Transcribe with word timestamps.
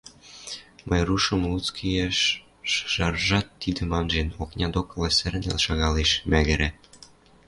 Майрушын 0.89 1.41
луцкы 1.51 1.83
иӓш 1.95 2.19
шыжаржат, 2.71 3.47
тидӹм 3.61 3.89
анжен, 3.99 4.29
окня 4.41 4.67
докыла 4.73 5.09
сӓрнӓл 5.17 5.57
шагалеш, 5.65 6.11
мӓгӹрӓ. 6.31 6.69